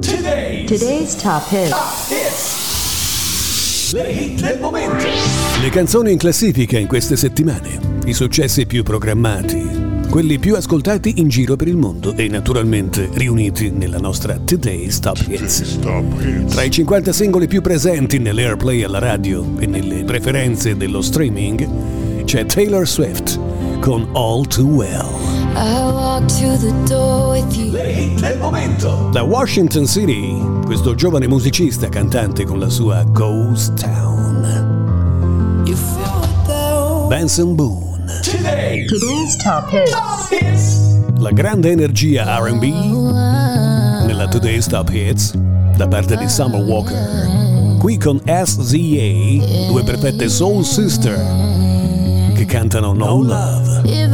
[0.00, 2.10] Today's, Today's top hits.
[2.10, 3.92] hits.
[3.92, 5.06] Le hit del momento.
[5.60, 11.28] Le canzoni in classifica in queste settimane, i successi più programmati, quelli più ascoltati in
[11.28, 15.78] giro per il mondo e naturalmente riuniti nella nostra Today's Top Hits.
[16.48, 22.44] Tra i 50 singoli più presenti nell'airplay alla radio e nelle preferenze dello streaming c'è
[22.46, 23.51] Taylor Swift
[23.82, 25.10] con All Too Well.
[25.56, 27.72] I walk to the door with you.
[27.72, 29.10] Le hit del momento.
[29.12, 35.64] Da Washington City, questo giovane musicista cantante con la sua Ghost Town.
[35.66, 37.08] You feel it though.
[37.08, 38.06] Benson Boone.
[38.22, 38.86] Today.
[38.86, 39.90] Today's top hits.
[39.90, 40.78] Top hits.
[41.18, 42.62] La grande energia RB
[44.06, 45.34] nella Today's Top Hits
[45.76, 47.76] da parte di Summer Walker.
[47.78, 51.18] Qui con SZA, due perfette soul sister
[52.34, 53.71] che cantano No Love.
[53.84, 54.08] I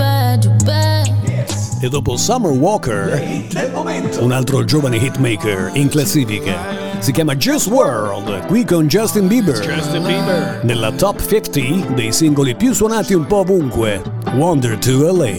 [1.80, 6.76] E dopo Summer Walker, Hit un altro giovane hitmaker in classifica.
[6.98, 10.60] Si chiama Juice World, qui con Justin Bieber.
[10.64, 14.02] Nella top 50 dei singoli più suonati un po' ovunque.
[14.34, 15.36] Wonder to LA.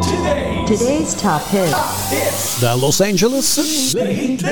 [0.00, 0.64] Today.
[0.66, 2.10] Today's top hits.
[2.10, 2.60] Hits.
[2.60, 4.42] Da Los Angeles hit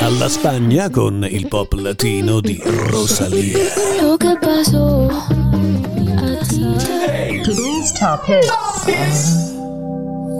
[0.00, 3.58] alla Spagna con il pop latino di Rosalia.
[4.00, 5.41] lo pasó.
[6.52, 8.50] Today's top hits.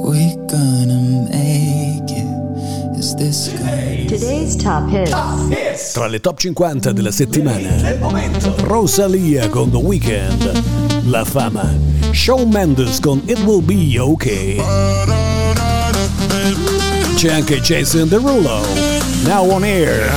[0.04, 2.98] We gonna make it.
[2.98, 5.10] Is this gonna Today's top hits.
[5.48, 5.92] Hits.
[5.92, 8.54] Tra le top 50 della settimana, Del momento.
[8.64, 10.62] Rosalia con The Weeknd,
[11.06, 11.72] La Fama,
[12.12, 14.60] Shawn Mendes con It Will Be Okay.
[17.14, 18.60] C'è anche Jason Derulo,
[19.24, 20.12] Now On Air,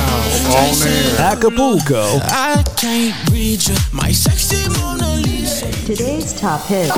[1.16, 5.25] Acapulco, I can't read you, my sexy Mona Lisa.
[5.86, 6.92] Today's top hits.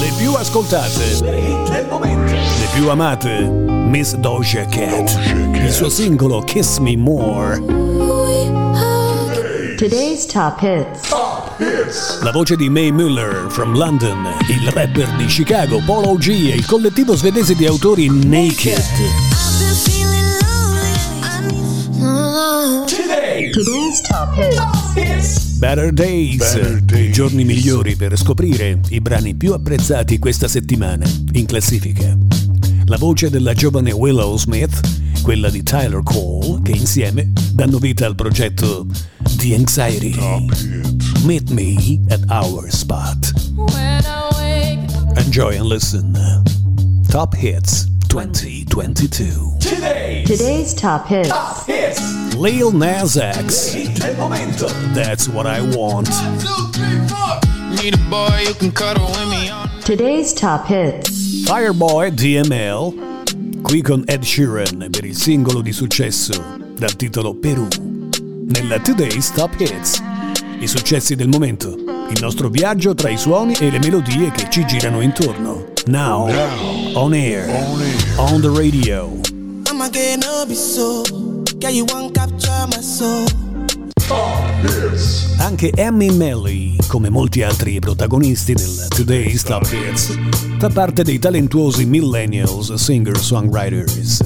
[0.00, 3.48] le più ascoltate, Le hit più amate,
[3.88, 5.18] Miss Doja Cat,
[5.54, 7.58] il suo singolo Kiss Me More,
[9.78, 12.20] Today's top hits.
[12.20, 16.66] la voce di May Muller from London, il rapper di Chicago Polo G e il
[16.66, 18.84] collettivo svedese di autori Naked.
[22.86, 23.50] Today.
[23.52, 25.45] Today's top hits.
[25.56, 25.58] Hits.
[25.58, 26.54] Better Days,
[26.92, 32.16] i giorni migliori per scoprire i brani più apprezzati questa settimana in classifica.
[32.84, 34.80] La voce della giovane Willow Smith,
[35.22, 38.86] quella di Tyler Cole, che insieme danno vita al progetto
[39.36, 40.14] The Anxiety.
[41.24, 43.32] Meet me at our spot.
[45.16, 46.12] Enjoy and listen.
[47.08, 49.56] Top Hits 2022.
[49.58, 50.22] Today.
[50.24, 51.28] Today's top hits.
[51.28, 51.65] Hits.
[52.38, 54.66] Lil Nas X, del momento.
[54.92, 56.08] That's What I Want.
[57.82, 59.70] Need a boy you can cuddle with me on.
[59.82, 61.44] Today's top hits.
[61.46, 66.32] Fireboy DML, qui con Ed Sheeran per il singolo di successo
[66.76, 67.68] dal titolo Perù.
[68.48, 70.02] Nella Today's Top Hits,
[70.58, 74.66] i successi del momento, il nostro viaggio tra i suoni e le melodie che ci
[74.66, 75.72] girano intorno.
[75.86, 76.28] Now,
[76.94, 77.48] on air,
[78.16, 79.10] on the radio.
[79.70, 79.88] I'ma
[81.58, 83.26] Yeah, you won't capture my soul.
[85.38, 90.14] Anche Emmy Melly, come molti altri protagonisti del Today's Top Hits,
[90.58, 94.20] fa parte dei talentuosi millennials singer-songwriters.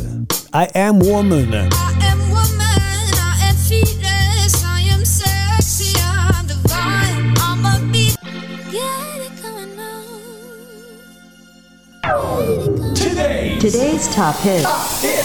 [0.52, 1.68] I Am Woman, I
[2.04, 8.16] am woman, I am fearless, I am sexy, I'm divine, I'm a beat.
[8.70, 9.78] Get it going
[12.02, 12.94] on.
[12.94, 13.56] Today.
[13.58, 14.66] Today's top hits.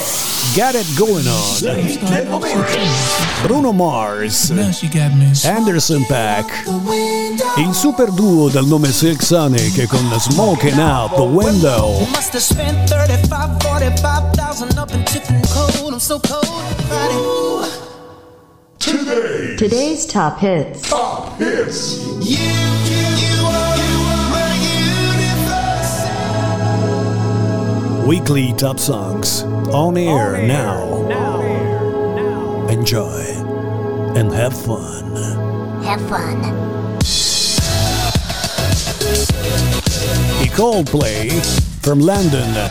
[0.06, 0.56] Hits.
[0.56, 3.46] Got It Going On, Hit del momento.
[3.46, 5.32] Bruno Mars, Now she got me.
[5.44, 6.64] Anderson Pack,
[7.58, 12.88] il super duo dal nome Silk Sonic con Smoking Out the Window, Must have spent
[12.88, 15.92] 35, 45,000 up in chicken cold.
[15.92, 16.46] I'm so cold.
[16.88, 17.84] Friday.
[18.78, 19.56] Today.
[19.56, 20.88] Today's top hits.
[20.88, 22.75] Top hits.
[28.06, 29.42] Weekly Top Songs,
[29.72, 31.08] on air now.
[32.68, 33.20] Enjoy
[34.14, 35.16] and have fun.
[35.82, 36.40] Have fun.
[40.40, 41.30] I Coldplay
[41.80, 42.70] from London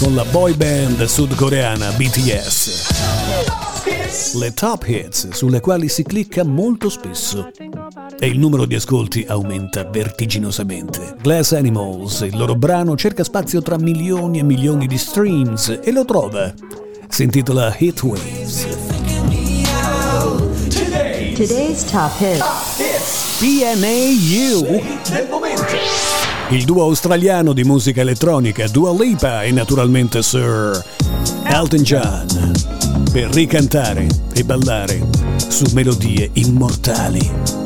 [0.00, 2.92] con la boy band sudcoreana BTS.
[4.38, 7.50] Le top hits sulle quali si clicca molto spesso
[8.18, 11.16] e il numero di ascolti aumenta vertiginosamente.
[11.20, 16.04] Glass Animals, il loro brano cerca spazio tra milioni e milioni di streams e lo
[16.04, 16.52] trova.
[17.08, 18.66] Si intitola Hit Waves.
[20.68, 21.32] Today.
[21.32, 22.18] Today's top.
[23.38, 25.62] PNAU Hit del momento.
[26.50, 30.82] il duo australiano di musica elettronica Dua Lipa e naturalmente Sir
[31.44, 32.52] Elton John
[33.12, 35.00] per ricantare e ballare
[35.36, 37.63] su melodie immortali.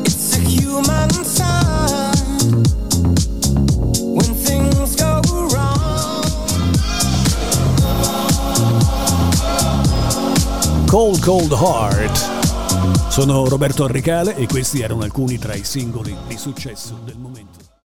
[10.88, 13.10] Cold Cold Heart.
[13.10, 17.67] Sono Roberto Arricale e questi erano alcuni tra i singoli di successo del momento.